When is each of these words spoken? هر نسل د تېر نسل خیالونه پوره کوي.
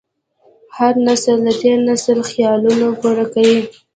هر 0.77 0.93
نسل 1.07 1.37
د 1.45 1.49
تېر 1.61 1.77
نسل 1.89 2.19
خیالونه 2.29 2.85
پوره 2.99 3.25
کوي. 3.33 3.59